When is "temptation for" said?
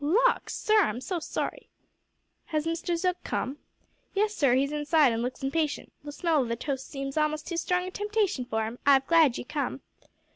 7.91-8.65